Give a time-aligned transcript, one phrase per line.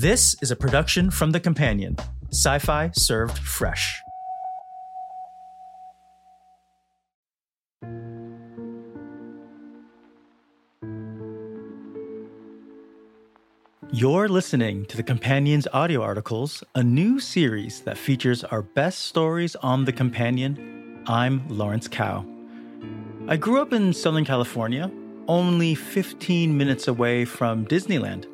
[0.00, 1.96] This is a production from The Companion,
[2.30, 4.00] sci fi served fresh.
[13.90, 19.56] You're listening to The Companion's audio articles, a new series that features our best stories
[19.56, 21.02] on The Companion.
[21.08, 22.24] I'm Lawrence Kao.
[23.26, 24.92] I grew up in Southern California,
[25.26, 28.26] only 15 minutes away from Disneyland.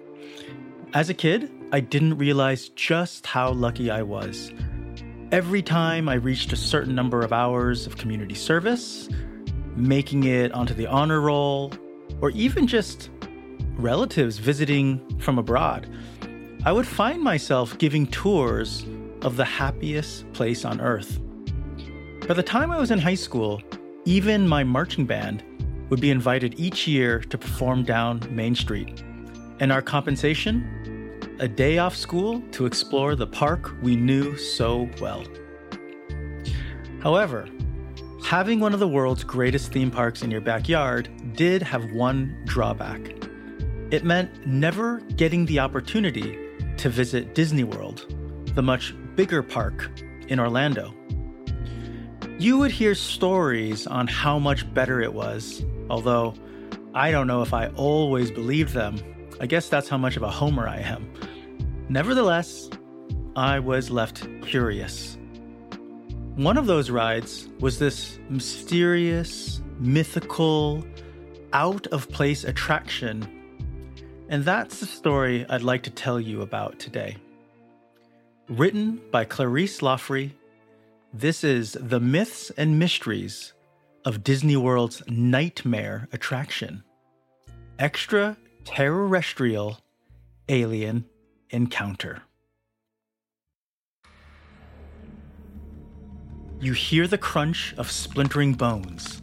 [0.95, 4.53] As a kid, I didn't realize just how lucky I was.
[5.33, 9.09] Every time I reached a certain number of hours of community service,
[9.75, 11.73] making it onto the honor roll,
[12.21, 13.11] or even just
[13.77, 15.93] relatives visiting from abroad,
[16.65, 18.87] I would find myself giving tours
[19.23, 21.19] of the happiest place on earth.
[22.29, 23.61] By the time I was in high school,
[24.05, 25.43] even my marching band
[25.91, 29.03] would be invited each year to perform down Main Street.
[29.59, 30.85] And our compensation?
[31.41, 35.25] A day off school to explore the park we knew so well.
[37.03, 37.49] However,
[38.25, 43.01] having one of the world's greatest theme parks in your backyard did have one drawback.
[43.91, 46.39] It meant never getting the opportunity
[46.77, 48.15] to visit Disney World,
[48.55, 49.91] the much bigger park
[50.29, 50.95] in Orlando.
[52.39, 56.35] You would hear stories on how much better it was, although
[56.95, 58.99] I don't know if I always believed them.
[59.41, 61.11] I guess that's how much of a homer I am.
[61.89, 62.71] Nevertheless,
[63.37, 65.19] I was left curious.
[66.37, 70.85] One of those rides was this mysterious, mythical,
[71.53, 73.29] out of place attraction
[74.29, 77.17] and that's the story I'd like to tell you about today.
[78.49, 80.33] Written by Clarisse Loughrey,
[81.13, 83.53] this is The Myths and Mysteries
[84.05, 86.83] of Disney World's Nightmare Attraction
[88.65, 89.79] ExtraTERRORestrial
[90.49, 91.05] Alien
[91.51, 92.23] Encounter.
[96.61, 99.21] You hear the crunch of splintering bones,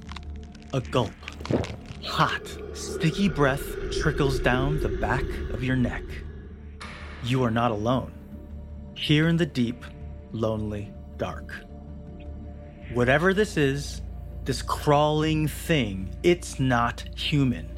[0.74, 1.12] a gulp
[2.04, 2.42] Hot,
[2.74, 6.04] sticky breath trickles down the back of your neck.
[7.24, 8.12] You are not alone.
[8.96, 9.86] Here in the deep,
[10.32, 11.54] lonely dark.
[12.94, 14.02] Whatever this is,
[14.44, 17.71] this crawling thing, it's not human.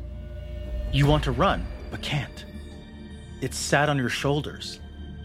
[0.94, 2.46] You want to run, but can't.
[3.42, 4.80] It sat on your shoulders,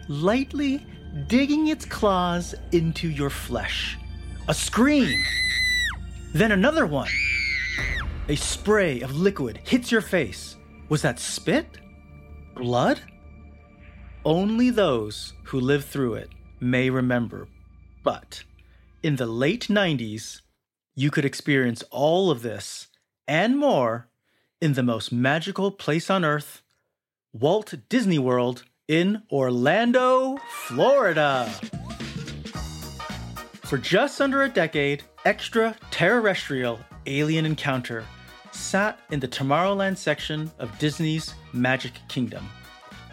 [0.09, 0.87] lightly
[1.27, 3.99] digging its claws into your flesh.
[4.49, 5.15] A scream!
[6.33, 7.11] Then another one.
[8.29, 10.57] A spray of liquid hits your face.
[10.89, 11.67] Was that spit?
[12.55, 13.03] Blood?
[14.25, 16.31] Only those who lived through it
[16.61, 17.47] may remember.
[18.03, 18.43] But
[19.03, 20.41] in the late 90s,
[20.95, 22.89] you could experience all of this
[23.27, 24.08] and more
[24.61, 26.63] in the most magical place on earth,
[27.33, 31.49] Walt Disney World in Orlando, Florida.
[33.63, 38.05] For just under a decade, ExtraTERRORestrial alien encounter
[38.51, 42.49] sat in the Tomorrowland section of Disney's Magic Kingdom.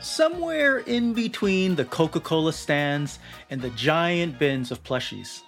[0.01, 3.19] Somewhere in between the Coca Cola stands
[3.49, 5.41] and the giant bins of plushies.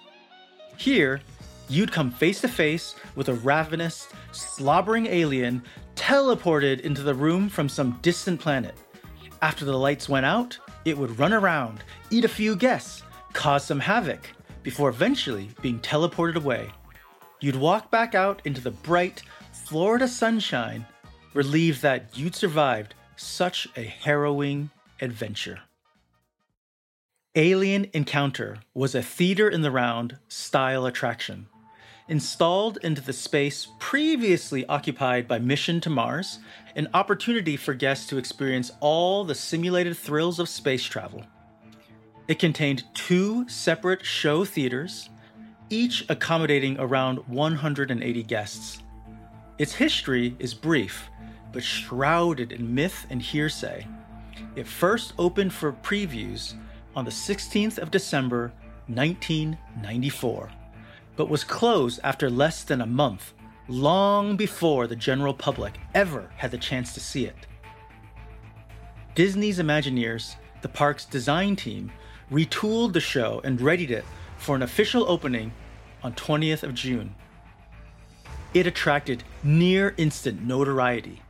[0.76, 1.20] Here,
[1.68, 5.62] you'd come face to face with a ravenous, slobbering alien
[5.98, 8.76] teleported into the room from some distant planet.
[9.42, 13.80] After the lights went out, it would run around, eat a few guests, cause some
[13.80, 14.30] havoc,
[14.62, 16.70] before eventually being teleported away.
[17.40, 19.22] You'd walk back out into the bright,
[19.52, 20.86] Florida sunshine,
[21.34, 24.70] relieved that you'd survived such a harrowing
[25.00, 25.60] adventure.
[27.34, 31.48] Alien Encounter was a theater in the round style attraction.
[32.08, 36.38] Installed into the space previously occupied by Mission to Mars,
[36.74, 41.22] an opportunity for guests to experience all the simulated thrills of space travel.
[42.26, 45.10] It contained two separate show theaters,
[45.68, 48.78] each accommodating around 180 guests.
[49.58, 51.10] Its history is brief,
[51.52, 53.86] but shrouded in myth and hearsay.
[54.56, 56.54] It first opened for previews
[56.96, 58.50] on the 16th of December,
[58.86, 60.50] 1994,
[61.18, 63.34] but was closed after less than a month,
[63.68, 67.46] long before the general public ever had the chance to see it.
[69.14, 71.92] Disney's Imagineers, the park's design team,
[72.30, 74.04] retooled the show and readied it
[74.38, 75.52] for an official opening
[76.02, 77.14] on 20th of June
[78.54, 81.20] it attracted near instant notoriety.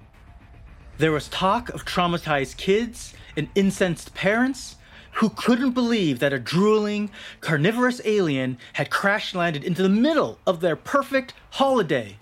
[0.98, 4.76] There was talk of traumatized kids and incensed parents
[5.18, 7.10] who couldn't believe that a drooling,
[7.40, 12.16] carnivorous alien had crash landed into the middle of their perfect holiday.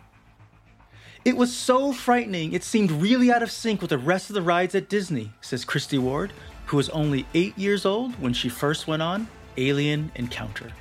[1.22, 4.40] It was so frightening, it seemed really out of sync with the rest of the
[4.40, 6.32] rides at Disney, says Christy Ward,
[6.66, 9.28] who was only eight years old when she first went on
[9.58, 10.72] Alien Encounter.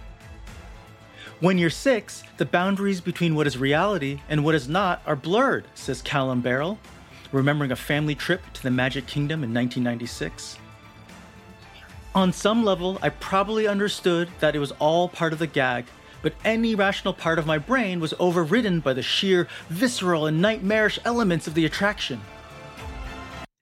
[1.41, 5.65] When you're six, the boundaries between what is reality and what is not are blurred,
[5.73, 6.79] says Callum Barrel,
[7.33, 10.59] remembering a family trip to the Magic Kingdom in 1996.
[12.15, 15.83] On some level, I probably understood that it was all part of the gag,
[16.21, 20.97] but any rational part of my brain was overridden by the sheer visceral and nightmarish
[21.03, 22.21] elements of the attraction.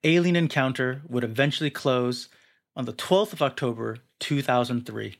[0.04, 2.28] Alien Encounter would eventually close
[2.76, 5.16] on the 12th of October, 2003.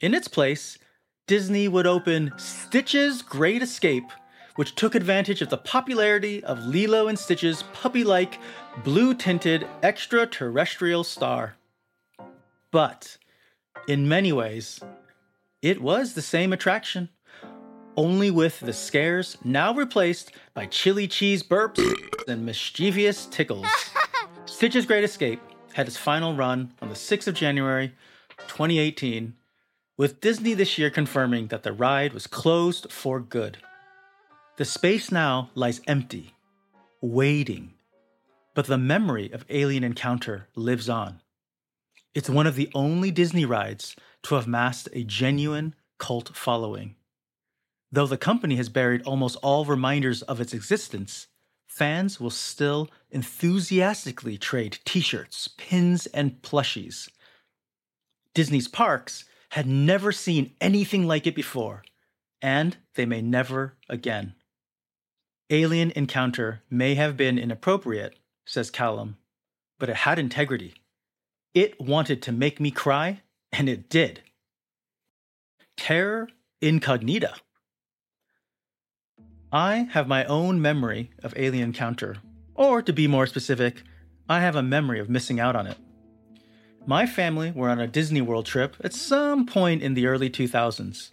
[0.00, 0.78] In its place,
[1.26, 4.10] Disney would open Stitch's Great Escape,
[4.56, 8.38] which took advantage of the popularity of Lilo and Stitch's puppy like,
[8.84, 11.54] blue tinted extraterrestrial star.
[12.70, 13.16] But,
[13.86, 14.80] in many ways,
[15.62, 17.08] it was the same attraction,
[17.96, 21.80] only with the scares now replaced by chili cheese burps
[22.28, 23.66] and mischievous tickles.
[24.44, 25.40] Stitch's Great Escape
[25.72, 27.94] had its final run on the 6th of January
[28.48, 29.34] 2018
[29.96, 33.58] with Disney this year confirming that the ride was closed for good.
[34.56, 36.34] The space now lies empty,
[37.00, 37.74] waiting,
[38.54, 41.20] but the memory of Alien Encounter lives on.
[42.18, 43.94] It's one of the only Disney rides
[44.24, 46.96] to have amassed a genuine cult following.
[47.92, 51.28] Though the company has buried almost all reminders of its existence,
[51.68, 57.08] fans will still enthusiastically trade t shirts, pins, and plushies.
[58.34, 61.84] Disney's parks had never seen anything like it before,
[62.42, 64.34] and they may never again.
[65.50, 69.18] Alien Encounter may have been inappropriate, says Callum,
[69.78, 70.74] but it had integrity.
[71.58, 74.20] It wanted to make me cry, and it did.
[75.76, 76.28] Terror
[76.62, 77.34] Incognita.
[79.50, 82.18] I have my own memory of Alien Encounter,
[82.54, 83.82] or to be more specific,
[84.28, 85.76] I have a memory of missing out on it.
[86.86, 91.10] My family were on a Disney World trip at some point in the early 2000s.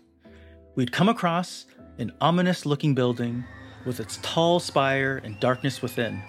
[0.76, 1.66] We'd come across
[1.98, 3.46] an ominous looking building
[3.84, 6.22] with its tall spire and darkness within.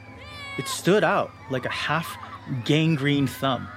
[0.56, 2.16] It stood out like a half
[2.64, 3.68] gangrene thumb.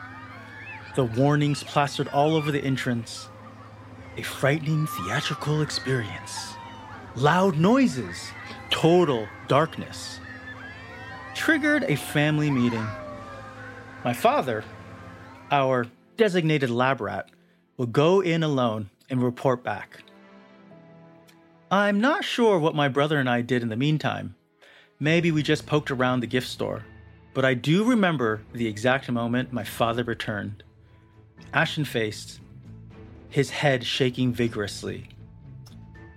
[1.00, 3.30] The warnings plastered all over the entrance.
[4.18, 6.56] A frightening theatrical experience.
[7.16, 8.34] Loud noises,
[8.70, 10.20] total darkness.
[11.36, 12.86] Triggered a family meeting.
[14.04, 14.66] My father,
[15.52, 15.88] our
[16.18, 17.30] designated lab rat
[17.78, 20.02] will go in alone and report back.
[21.72, 24.36] I'm not sure what my brother and I did in the meantime.
[25.00, 26.84] Maybe we just poked around the gift store,
[27.34, 30.62] but I do remember the exact moment my father returned.
[31.54, 32.40] Ashen faced,
[33.30, 35.10] his head shaking vigorously.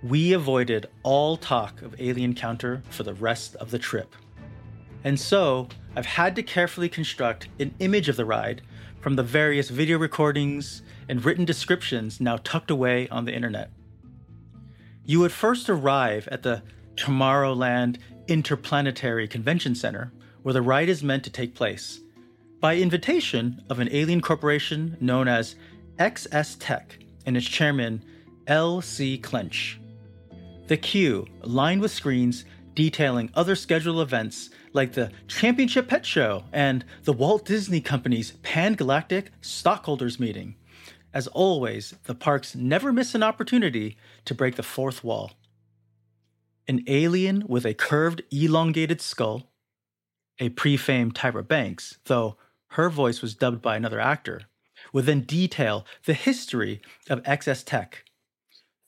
[0.03, 4.15] We avoided all talk of Alien counter for the rest of the trip.
[5.03, 8.61] And so, I've had to carefully construct an image of the ride
[9.01, 13.71] from the various video recordings and written descriptions now tucked away on the internet.
[15.05, 16.63] You would first arrive at the
[16.95, 17.97] Tomorrowland
[18.27, 20.13] Interplanetary Convention Center,
[20.43, 21.99] where the ride is meant to take place,
[22.63, 25.57] by invitation of an alien corporation known as
[25.99, 28.01] XS Tech and its chairman,
[28.47, 29.17] L.C.
[29.17, 29.81] Clench.
[30.67, 36.85] The queue, lined with screens detailing other scheduled events like the Championship Pet Show and
[37.03, 40.55] the Walt Disney Company's Pan Galactic Stockholders Meeting.
[41.13, 45.33] As always, the parks never miss an opportunity to break the fourth wall.
[46.69, 49.51] An alien with a curved, elongated skull,
[50.39, 52.37] a pre famed Tyra Banks, though
[52.73, 54.41] her voice was dubbed by another actor,
[54.91, 58.03] would then detail the history of XS Tech,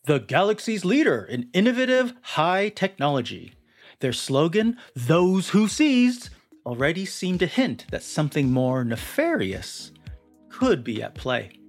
[0.06, 3.54] the galaxy's leader in innovative high technology.
[4.00, 6.30] Their slogan, Those Who Seized,
[6.66, 9.92] already seemed to hint that something more nefarious
[10.50, 11.60] could be at play.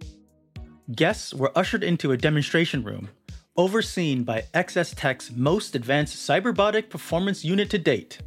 [0.95, 3.11] Guests were ushered into a demonstration room,
[3.57, 8.21] overseen by XS Tech's most advanced cyberbotic performance unit to date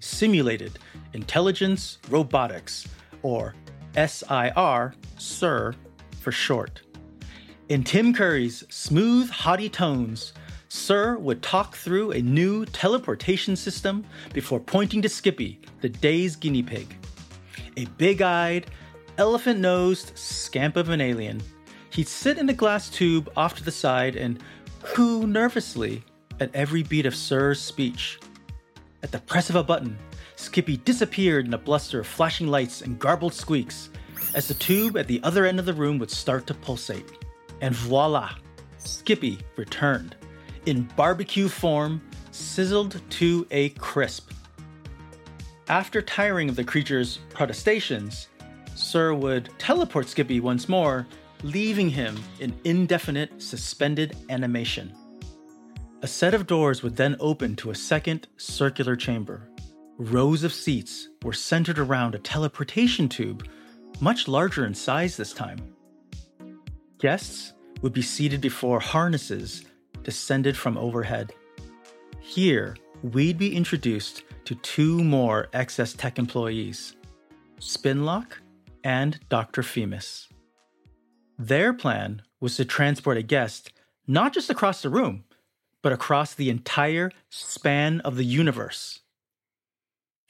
[0.00, 0.78] Simulated
[1.12, 2.86] Intelligence Robotics,
[3.22, 3.54] or
[3.94, 5.74] SIR, SIR
[6.20, 6.82] for short.
[7.68, 10.32] In Tim Curry's smooth, haughty tones,
[10.68, 16.62] SIR would talk through a new teleportation system before pointing to Skippy, the day's guinea
[16.62, 16.96] pig.
[17.76, 18.66] A big eyed,
[19.18, 21.42] elephant nosed scamp of an alien.
[21.90, 24.42] He'd sit in a glass tube off to the side and
[24.82, 26.04] coo nervously
[26.38, 28.20] at every beat of SIR's speech.
[29.02, 29.98] At the press of a button,
[30.40, 33.90] Skippy disappeared in a bluster of flashing lights and garbled squeaks
[34.34, 37.04] as the tube at the other end of the room would start to pulsate.
[37.60, 38.34] And voila,
[38.78, 40.16] Skippy returned
[40.64, 44.32] in barbecue form sizzled to a crisp.
[45.68, 48.28] After tiring of the creature's protestations,
[48.74, 51.06] Sir would teleport Skippy once more,
[51.42, 54.94] leaving him in indefinite suspended animation.
[56.00, 59.49] A set of doors would then open to a second circular chamber.
[60.00, 63.46] Rows of seats were centered around a teleportation tube,
[64.00, 65.58] much larger in size this time.
[66.98, 67.52] Guests
[67.82, 69.66] would be seated before harnesses
[70.02, 71.34] descended from overhead.
[72.18, 76.96] Here, we'd be introduced to two more XS Tech employees
[77.58, 78.38] Spinlock
[78.82, 79.60] and Dr.
[79.60, 80.28] Femus.
[81.38, 83.70] Their plan was to transport a guest
[84.06, 85.24] not just across the room,
[85.82, 89.00] but across the entire span of the universe.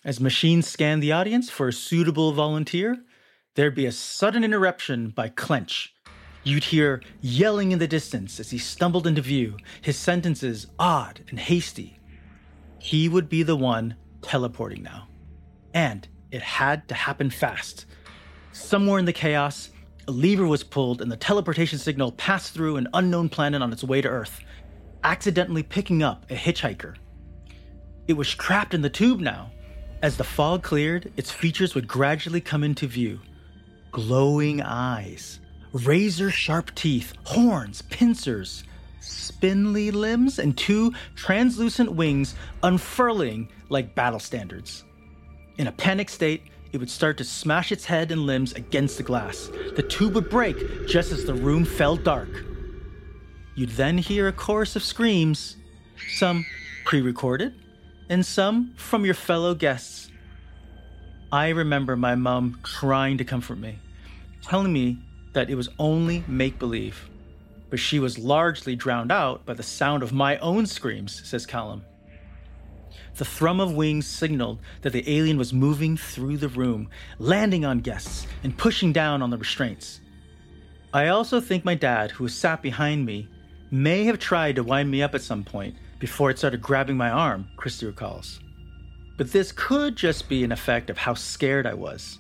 [0.02, 3.04] As machines scanned the audience for a suitable volunteer,
[3.54, 5.95] there'd be a sudden interruption by Clench.
[6.42, 11.38] You'd hear yelling in the distance as he stumbled into view, his sentences odd and
[11.38, 11.99] hasty.
[12.78, 15.09] He would be the one teleporting now.
[15.75, 17.85] And it had to happen fast.
[18.52, 19.69] Somewhere in the chaos,
[20.09, 23.85] a lever was pulled and the teleportation signal passed through an unknown planet on its
[23.85, 24.40] way to Earth
[25.04, 26.95] accidentally picking up a hitchhiker.
[28.07, 29.50] It was trapped in the tube now.
[30.02, 33.21] As the fog cleared, its features would gradually come into view
[33.92, 35.40] glowing eyes,
[35.73, 38.62] razor sharp teeth, horns, pincers,
[39.00, 44.85] spindly limbs, and two translucent wings unfurling like battle standards.
[45.59, 49.02] In a panic state, it would start to smash its head and limbs against the
[49.02, 49.50] glass.
[49.75, 52.45] The tube would break just as the room fell dark.
[53.57, 55.57] You'd then hear a chorus of screams,
[56.16, 56.47] some
[56.85, 57.54] pre recorded,
[58.11, 60.11] and some from your fellow guests.
[61.33, 63.79] I remember my mom trying to comfort me,
[64.43, 64.99] telling me
[65.33, 67.09] that it was only make believe,
[67.71, 71.85] but she was largely drowned out by the sound of my own screams, says Callum.
[73.14, 76.90] The thrum of wings signaled that the alien was moving through the room,
[77.21, 80.00] landing on guests and pushing down on the restraints.
[80.93, 83.29] I also think my dad, who sat behind me,
[83.70, 87.10] may have tried to wind me up at some point before it started grabbing my
[87.10, 88.40] arm, Christy recalls.
[89.16, 92.18] But this could just be an effect of how scared I was.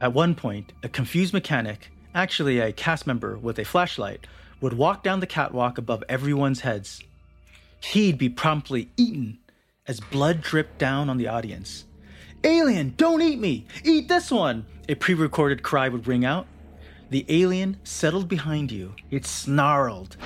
[0.00, 4.26] At one point, a confused mechanic, actually a cast member with a flashlight,
[4.60, 7.02] would walk down the catwalk above everyone's heads.
[7.80, 9.38] He'd be promptly eaten
[9.86, 11.84] as blood dripped down on the audience.
[12.44, 13.66] Alien, don't eat me!
[13.84, 14.66] Eat this one!
[14.88, 16.46] A pre recorded cry would ring out.
[17.08, 18.94] The alien settled behind you.
[19.12, 20.16] It snarled,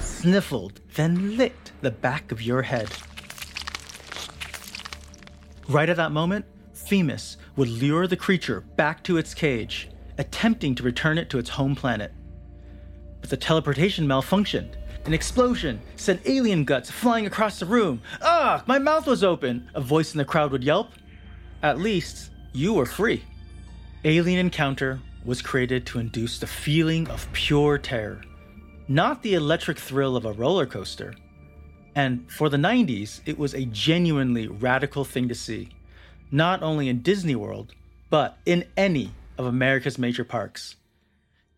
[0.00, 2.90] sniffled, then licked the back of your head.
[5.66, 10.82] Right at that moment, Femus would lure the creature back to its cage, attempting to
[10.82, 12.12] return it to its home planet.
[13.22, 14.74] But the teleportation malfunctioned.
[15.06, 18.02] An explosion sent alien guts flying across the room.
[18.20, 20.90] Ah, my mouth was open, a voice in the crowd would yelp.
[21.62, 23.24] At least, you were free.
[24.04, 28.22] Alien Encounter was created to induce the feeling of pure terror,
[28.88, 31.14] not the electric thrill of a roller coaster.
[31.94, 35.70] And for the 90s, it was a genuinely radical thing to see,
[36.30, 37.74] not only in Disney World,
[38.08, 40.76] but in any of America's major parks.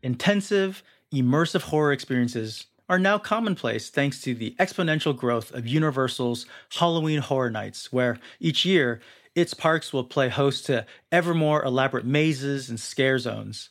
[0.02, 7.21] Intensive, immersive horror experiences are now commonplace thanks to the exponential growth of Universal's Halloween
[7.21, 9.00] Horror Nights, where each year
[9.35, 13.71] its parks will play host to ever more elaborate mazes and scare zones.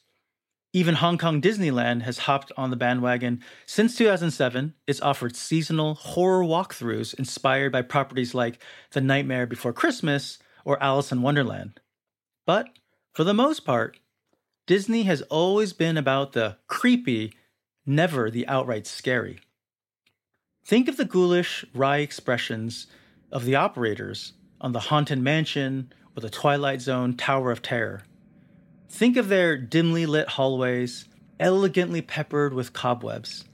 [0.73, 3.43] Even Hong Kong Disneyland has hopped on the bandwagon.
[3.65, 10.39] Since 2007, it's offered seasonal horror walkthroughs inspired by properties like The Nightmare Before Christmas
[10.63, 11.81] or Alice in Wonderland.
[12.45, 12.69] But
[13.13, 13.99] for the most part,
[14.65, 17.33] Disney has always been about the creepy,
[17.85, 19.41] never the outright scary.
[20.63, 22.87] Think of the ghoulish, wry expressions
[23.29, 28.03] of the operators on the Haunted Mansion or the Twilight Zone Tower of Terror.
[28.89, 31.05] Think of their dimly lit hallways,
[31.39, 33.45] elegantly peppered with cobwebs.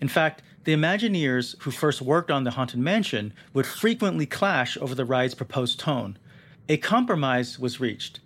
[0.00, 4.94] In fact, the Imagineers who first worked on the Haunted Mansion would frequently clash over
[4.94, 6.18] the ride's proposed tone.
[6.68, 8.20] A compromise was reached.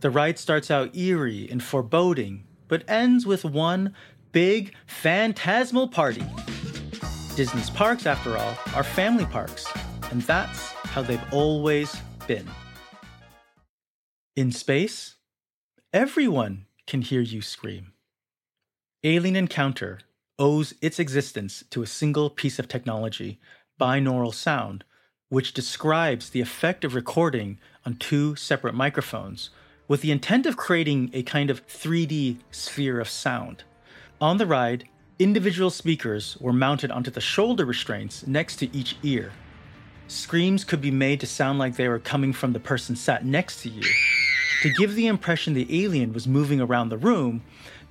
[0.00, 3.94] The ride starts out eerie and foreboding, but ends with one
[4.32, 6.24] big phantasmal party.
[7.34, 9.66] Disney's parks, after all, are family parks,
[10.10, 11.94] and that's how they've always
[12.26, 12.48] been.
[14.34, 15.16] In space,
[15.92, 17.92] everyone can hear you scream.
[19.04, 19.98] Alien Encounter
[20.38, 23.38] owes its existence to a single piece of technology,
[23.78, 24.84] binaural sound,
[25.28, 29.50] which describes the effect of recording on two separate microphones
[29.86, 33.64] with the intent of creating a kind of 3D sphere of sound.
[34.18, 34.88] On the ride,
[35.18, 39.32] Individual speakers were mounted onto the shoulder restraints next to each ear.
[40.08, 43.62] Screams could be made to sound like they were coming from the person sat next
[43.62, 43.82] to you.
[44.62, 47.42] To give the impression the alien was moving around the room,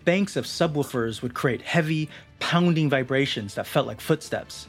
[0.06, 4.68] banks of subwoofers would create heavy, pounding vibrations that felt like footsteps.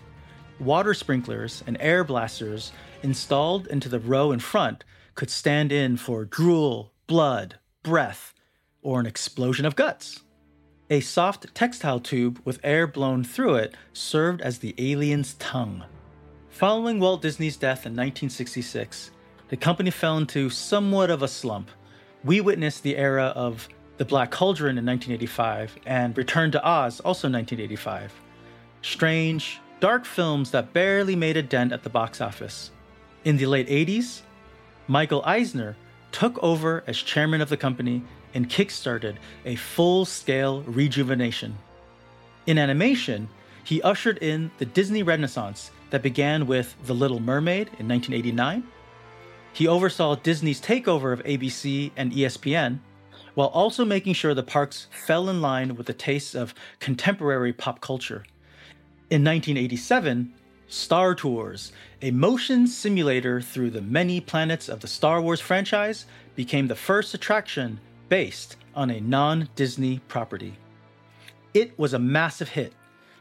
[0.58, 2.72] Water sprinklers and air blasters
[3.02, 4.82] installed into the row in front
[5.14, 8.34] could stand in for drool, blood, breath,
[8.82, 10.20] or an explosion of guts.
[10.90, 15.84] A soft textile tube with air blown through it served as the alien's tongue.
[16.56, 19.10] Following Walt Disney's death in 1966,
[19.50, 21.70] the company fell into somewhat of a slump.
[22.24, 27.28] We witnessed the era of The Black Cauldron in 1985 and Return to Oz, also
[27.28, 28.10] 1985.
[28.80, 32.70] Strange, dark films that barely made a dent at the box office.
[33.26, 34.22] In the late 80s,
[34.88, 35.76] Michael Eisner
[36.10, 41.58] took over as chairman of the company and kickstarted a full scale rejuvenation.
[42.46, 43.28] In animation,
[43.62, 48.64] he ushered in the Disney Renaissance that began with The Little Mermaid in 1989.
[49.52, 52.80] He oversaw Disney's takeover of ABC and ESPN,
[53.34, 57.80] while also making sure the parks fell in line with the tastes of contemporary pop
[57.80, 58.24] culture.
[59.08, 60.34] In 1987,
[60.68, 66.66] Star Tours, a motion simulator through the many planets of the Star Wars franchise, became
[66.66, 67.78] the first attraction
[68.08, 70.58] based on a non Disney property.
[71.54, 72.72] It was a massive hit,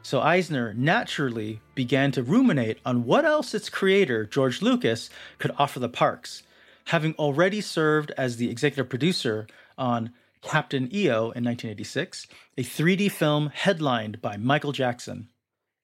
[0.05, 5.09] so Eisner naturally began to ruminate on what else its creator, George Lucas,
[5.39, 6.43] could offer the parks,
[6.85, 9.47] having already served as the executive producer
[9.79, 15.27] on Captain EO in 1986, a 3D film headlined by Michael Jackson.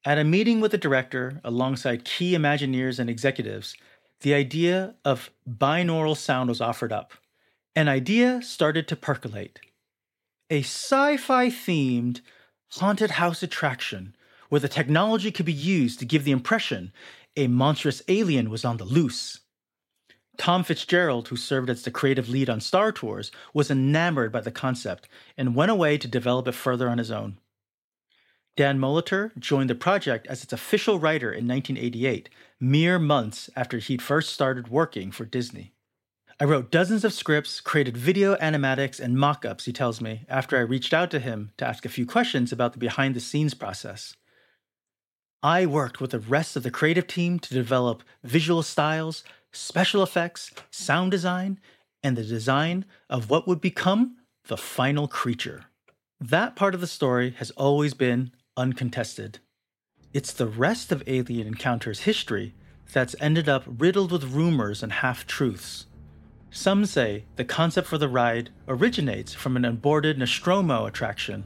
[0.05, 3.75] At a meeting with the director alongside key Imagineers and executives,
[4.19, 7.13] the idea of binaural sound was offered up
[7.75, 9.59] an idea started to percolate.
[10.51, 12.21] A sci fi themed
[12.73, 14.15] haunted house attraction
[14.49, 16.91] where the technology could be used to give the impression
[17.35, 19.39] a monstrous alien was on the loose.
[20.37, 24.51] Tom Fitzgerald, who served as the creative lead on Star Tours, was enamored by the
[24.51, 27.37] concept and went away to develop it further on his own.
[28.57, 32.29] Dan Molitor joined the project as its official writer in 1988,
[32.60, 35.73] mere months after he'd first started working for Disney.
[36.41, 40.58] I wrote dozens of scripts, created video animatics and mock ups, he tells me, after
[40.58, 43.54] I reached out to him to ask a few questions about the behind the scenes
[43.54, 44.15] process.
[45.43, 50.49] I worked with the rest of the creative team to develop visual styles, special effects,
[50.71, 51.60] sound design,
[52.01, 55.65] and the design of what would become the final creature.
[56.19, 59.38] That part of the story has always been uncontested.
[60.12, 62.56] It's the rest of Alien Encounter's history
[62.91, 65.86] that's ended up riddled with rumors and half truths.
[66.53, 71.45] Some say the concept for the ride originates from an aborted Nostromo attraction,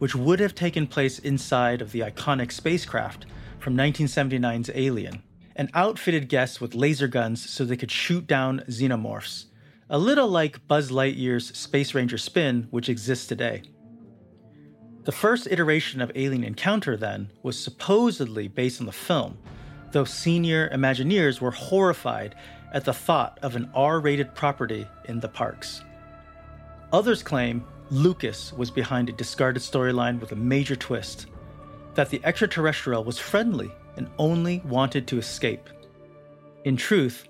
[0.00, 3.26] which would have taken place inside of the iconic spacecraft
[3.60, 5.22] from 1979's Alien,
[5.54, 9.44] and outfitted guests with laser guns so they could shoot down xenomorphs,
[9.88, 13.62] a little like Buzz Lightyear's Space Ranger spin, which exists today.
[15.04, 19.38] The first iteration of Alien Encounter, then, was supposedly based on the film,
[19.94, 22.34] though senior Imagineers were horrified
[22.72, 25.82] at the thought of an R rated property in the parks.
[26.92, 31.26] Others claim Lucas was behind a discarded storyline with a major twist
[31.94, 35.70] that the extraterrestrial was friendly and only wanted to escape.
[36.64, 37.28] In truth,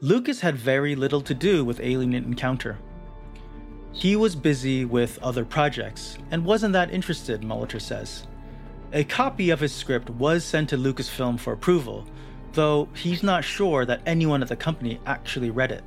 [0.00, 2.76] Lucas had very little to do with Alien Encounter.
[3.92, 8.26] He was busy with other projects and wasn't that interested, Molitor says.
[8.94, 12.06] A copy of his script was sent to Lucasfilm for approval,
[12.52, 15.82] though he's not sure that anyone at the company actually read it.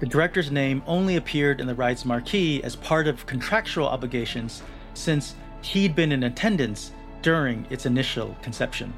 [0.00, 4.62] The director's name only appeared in the ride's marquee as part of contractual obligations
[4.92, 8.92] since he'd been in attendance during its initial conception.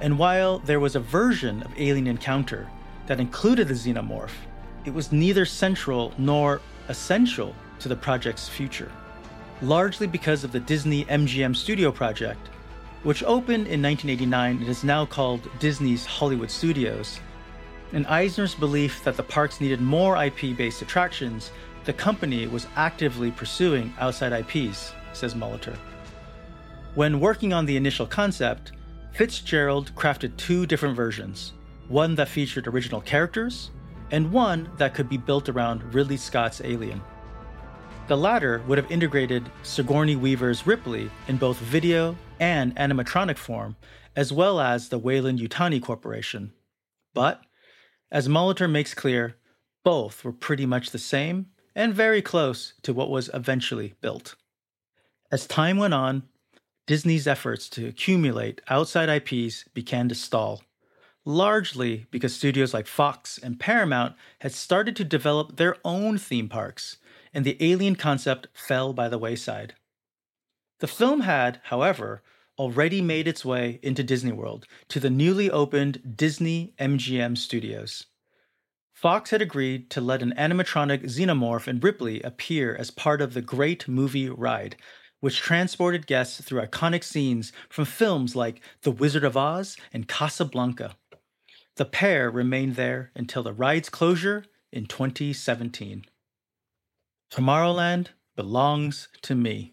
[0.00, 2.66] And while there was a version of Alien Encounter
[3.08, 4.32] that included the xenomorph,
[4.86, 8.90] it was neither central nor essential to the project's future.
[9.62, 12.48] Largely because of the Disney MGM Studio project,
[13.04, 17.20] which opened in 1989 and is now called Disney's Hollywood Studios.
[17.92, 21.52] In Eisner's belief that the parks needed more IP based attractions,
[21.84, 25.76] the company was actively pursuing outside IPs, says Molitor.
[26.96, 28.72] When working on the initial concept,
[29.12, 31.52] Fitzgerald crafted two different versions
[31.86, 33.70] one that featured original characters,
[34.10, 37.00] and one that could be built around Ridley Scott's Alien.
[38.08, 43.76] The latter would have integrated Sigourney Weaver's Ripley in both video and animatronic form,
[44.16, 46.52] as well as the Weyland-Yutani Corporation.
[47.14, 47.42] But,
[48.10, 49.36] as Molitor makes clear,
[49.84, 54.34] both were pretty much the same and very close to what was eventually built.
[55.30, 56.24] As time went on,
[56.88, 60.62] Disney's efforts to accumulate outside IPs began to stall,
[61.24, 66.98] largely because studios like Fox and Paramount had started to develop their own theme parks,
[67.32, 69.74] and the alien concept fell by the wayside.
[70.80, 72.22] The film had, however,
[72.58, 78.06] already made its way into Disney World to the newly opened Disney MGM studios.
[78.92, 83.42] Fox had agreed to let an animatronic xenomorph in Ripley appear as part of the
[83.42, 84.76] Great Movie Ride,
[85.20, 90.96] which transported guests through iconic scenes from films like The Wizard of Oz and Casablanca.
[91.76, 96.04] The pair remained there until the ride's closure in 2017.
[97.32, 99.72] Tomorrowland belongs to me.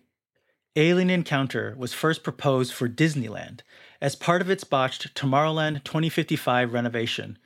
[0.78, 3.64] Alien Encounter was first proposed for Disneyland
[4.00, 7.38] as part of its botched Tomorrowland 2055 renovation,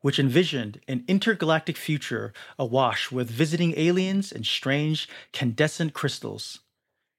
[0.00, 6.60] which envisioned an intergalactic future awash with visiting aliens and strange candescent crystals.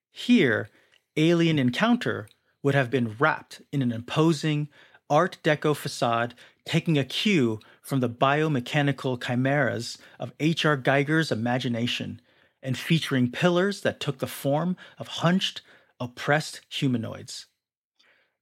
[0.10, 0.72] Here,
[1.18, 2.28] Alien Encounter
[2.64, 4.70] would have been wrapped in an imposing
[5.08, 6.34] Art Deco facade,
[6.66, 10.78] taking a cue from the biomechanical chimeras of H.R.
[10.78, 12.20] Giger's imagination
[12.62, 15.62] and featuring pillars that took the form of hunched,
[16.00, 17.48] oppressed humanoids.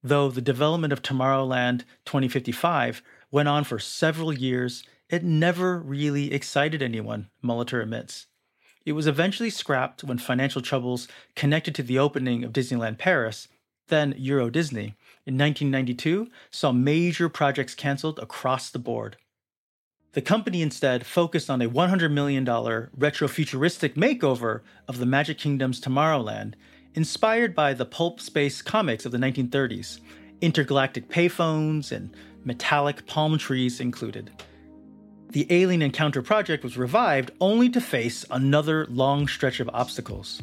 [0.02, 6.82] Though the development of Tomorrowland 2055 went on for several years, it never really excited
[6.82, 8.26] anyone, Molitor admits.
[8.84, 13.48] It was eventually scrapped when financial troubles connected to the opening of Disneyland Paris,
[13.88, 14.94] then Euro Disney,
[15.26, 19.16] in 1992 saw major projects canceled across the board.
[20.12, 26.54] The company instead focused on a $100 million retrofuturistic makeover of the Magic Kingdom's Tomorrowland,
[26.94, 30.00] inspired by the pulp space comics of the 1930s,
[30.40, 34.30] intergalactic payphones and metallic palm trees included.
[35.30, 40.40] The Alien Encounter project was revived only to face another long stretch of obstacles.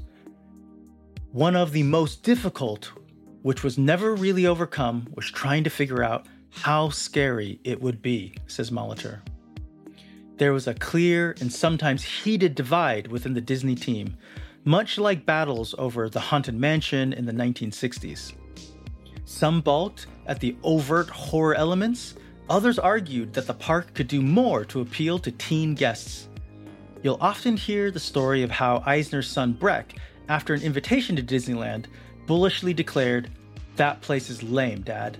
[1.32, 2.92] One of the most difficult,
[3.42, 8.36] which was never really overcome, was trying to figure out how scary it would be,
[8.46, 9.22] says Molitor
[10.38, 14.18] there was a clear and sometimes heated divide within the Disney team,
[14.66, 18.34] much like battles over the Haunted Mansion in the 1960s.
[19.24, 22.16] Some balked at the overt horror elements,
[22.50, 26.28] others argued that the park could do more to appeal to teen guests.
[27.02, 29.96] You'll often hear the story of how Eisner's son Breck,
[30.28, 31.86] after an invitation to Disneyland,
[32.26, 33.30] bullishly declared,
[33.76, 35.18] That place is lame, Dad.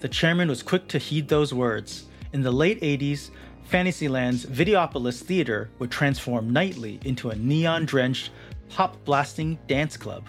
[0.00, 2.06] The chairman was quick to heed those words.
[2.32, 3.30] In the late 80s,
[3.64, 8.30] Fantasyland's Videopolis Theater would transform nightly into a neon drenched,
[8.68, 10.24] pop blasting dance club.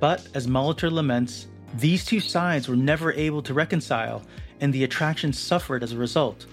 [0.00, 4.22] But as Molitor laments, these two sides were never able to reconcile,
[4.60, 6.46] and the attraction suffered as a result,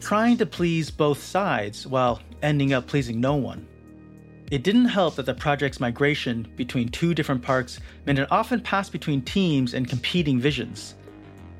[0.00, 3.66] trying to please both sides while ending up pleasing no one.
[4.50, 8.92] It didn't help that the project's migration between two different parks meant it often passed
[8.92, 10.94] between teams and competing visions.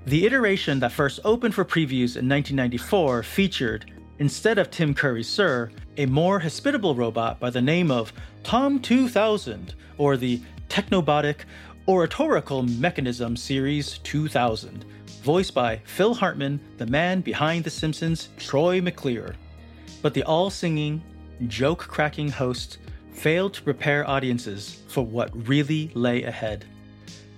[0.06, 3.90] The iteration that first opened for previews in 1994 featured,
[4.20, 8.12] instead of Tim Curry's Sir, a more hospitable robot by the name of
[8.44, 11.38] Tom 2000, or the Technobotic
[11.88, 14.84] Oratorical Mechanism Series 2000,
[15.24, 19.34] voiced by Phil Hartman, the man behind The Simpsons' Troy McClure.
[20.02, 21.02] But the all singing,
[21.48, 22.78] joke cracking host
[23.10, 26.64] failed to prepare audiences for what really lay ahead.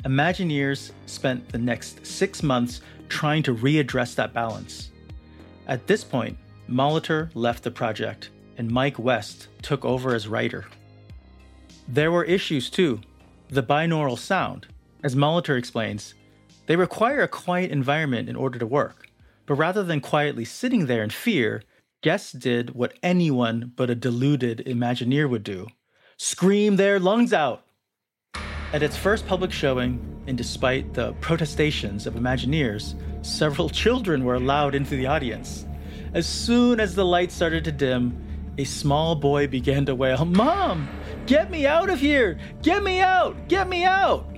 [0.05, 4.91] Imagineers spent the next six months trying to readdress that balance.
[5.67, 10.67] At this point, Molitor left the project and Mike West took over as writer.
[11.89, 13.01] There were issues too.
[13.49, 14.67] The binaural sound,
[15.03, 16.15] as Molitor explains,
[16.67, 19.09] they require a quiet environment in order to work.
[19.47, 21.63] But rather than quietly sitting there in fear,
[22.03, 25.69] guests did what anyone but a deluded Imagineer would do
[26.21, 27.65] scream their lungs out.
[28.71, 34.75] At its first public showing, and despite the protestations of Imagineers, several children were allowed
[34.75, 35.65] into the audience.
[36.13, 38.23] As soon as the lights started to dim,
[38.59, 40.87] a small boy began to wail, Mom,
[41.27, 42.39] get me out of here!
[42.63, 43.49] Get me out!
[43.49, 44.29] Get me out!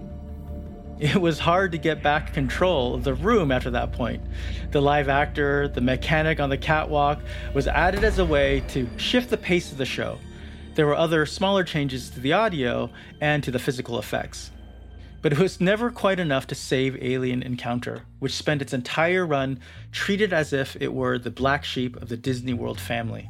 [1.01, 4.23] It was hard to get back control of the room after that point.
[4.71, 7.21] The live actor, the mechanic on the catwalk,
[7.53, 10.19] was added as a way to shift the pace of the show
[10.75, 14.51] there were other smaller changes to the audio and to the physical effects.
[15.23, 19.61] But it was never quite enough to save Alien Encounter, which spent its entire run
[19.93, 23.29] treated as if it were the black sheep of the Disney World family.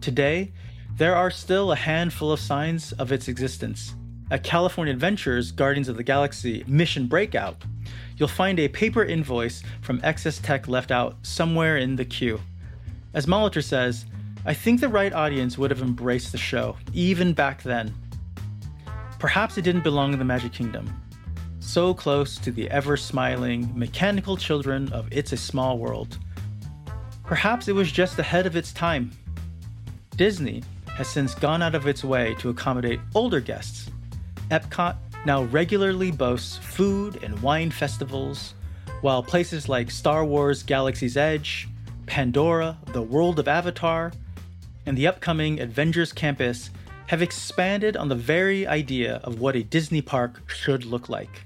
[0.00, 0.52] Today,
[0.96, 3.94] there are still a handful of signs of its existence.
[4.30, 7.56] At California Adventures Guardians of the Galaxy Mission Breakout,
[8.16, 12.40] you'll find a paper invoice from XS Tech left out somewhere in the queue.
[13.14, 14.04] As Molitor says,
[14.48, 17.94] I think the right audience would have embraced the show, even back then.
[19.18, 20.90] Perhaps it didn't belong in the Magic Kingdom.
[21.60, 26.16] so close to the ever smiling, mechanical children of It's a Small World.
[27.24, 29.10] Perhaps it was just ahead of its time.
[30.16, 30.62] Disney
[30.96, 33.90] has since gone out of its way to accommodate older guests.
[34.50, 38.54] Epcot now regularly boasts food and wine festivals,
[39.02, 41.68] while places like Star Wars Galaxy's Edge,
[42.06, 44.10] Pandora, the world of Avatar,
[44.88, 46.70] and the upcoming Avengers Campus
[47.08, 51.44] have expanded on the very idea of what a Disney park should look like.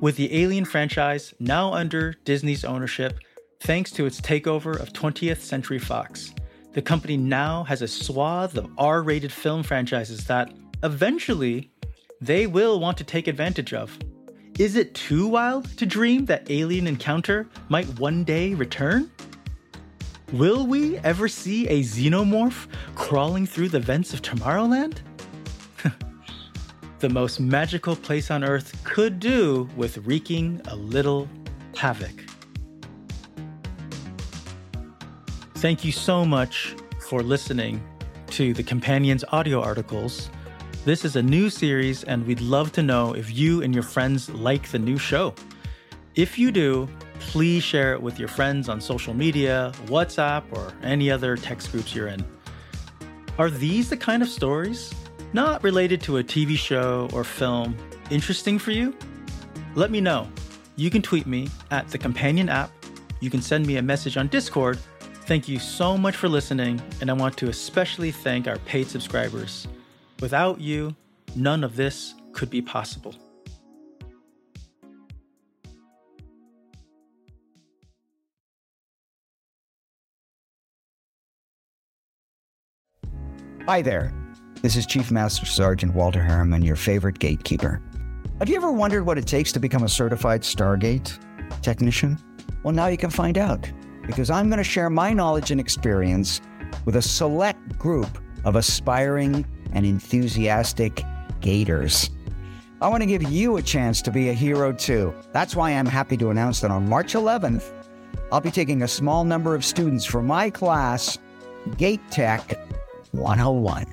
[0.00, 3.18] With the Alien franchise now under Disney's ownership,
[3.60, 6.34] thanks to its takeover of 20th Century Fox,
[6.74, 11.70] the company now has a swath of R rated film franchises that, eventually,
[12.20, 13.98] they will want to take advantage of.
[14.58, 19.08] Is it too wild to dream that Alien Encounter might one day return?
[20.32, 22.66] Will we ever see a xenomorph
[22.96, 24.98] crawling through the vents of Tomorrowland?
[26.98, 31.28] the most magical place on Earth could do with wreaking a little
[31.76, 32.24] havoc.
[35.54, 36.74] Thank you so much
[37.08, 37.80] for listening
[38.30, 40.30] to the Companions audio articles.
[40.88, 44.30] This is a new series, and we'd love to know if you and your friends
[44.30, 45.34] like the new show.
[46.14, 46.88] If you do,
[47.20, 51.94] please share it with your friends on social media, WhatsApp, or any other text groups
[51.94, 52.24] you're in.
[53.36, 54.94] Are these the kind of stories,
[55.34, 57.76] not related to a TV show or film,
[58.10, 58.96] interesting for you?
[59.74, 60.26] Let me know.
[60.76, 62.70] You can tweet me at the Companion app.
[63.20, 64.78] You can send me a message on Discord.
[65.26, 69.68] Thank you so much for listening, and I want to especially thank our paid subscribers.
[70.20, 70.96] Without you,
[71.36, 73.14] none of this could be possible.
[83.66, 84.12] Hi there.
[84.62, 87.80] This is Chief Master Sergeant Walter Harriman, your favorite gatekeeper.
[88.40, 91.16] Have you ever wondered what it takes to become a certified Stargate
[91.62, 92.18] technician?
[92.64, 93.70] Well, now you can find out
[94.04, 96.40] because I'm going to share my knowledge and experience
[96.86, 98.08] with a select group
[98.44, 101.02] of aspiring and enthusiastic
[101.40, 102.10] gators.
[102.80, 105.12] I want to give you a chance to be a hero too.
[105.32, 107.72] That's why I'm happy to announce that on March 11th,
[108.30, 111.18] I'll be taking a small number of students from my class,
[111.76, 112.58] Gate Tech
[113.12, 113.86] 101.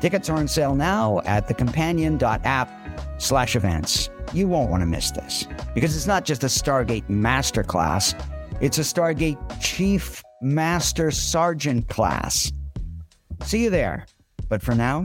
[0.00, 4.08] Tickets are on sale now at thecompanion.app slash events.
[4.32, 8.14] You won't want to miss this because it's not just a Stargate Masterclass,
[8.60, 12.52] it's a Stargate Chief Master Sergeant class.
[13.42, 14.06] See you there.
[14.48, 15.04] But for now,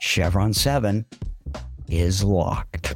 [0.00, 1.04] Chevron 7
[1.88, 2.94] is locked.